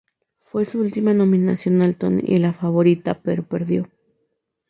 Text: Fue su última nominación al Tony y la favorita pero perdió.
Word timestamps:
Fue 0.39 0.65
su 0.65 0.79
última 0.79 1.13
nominación 1.13 1.83
al 1.83 1.95
Tony 1.95 2.23
y 2.25 2.39
la 2.39 2.53
favorita 2.53 3.19
pero 3.21 3.47
perdió. 3.47 3.87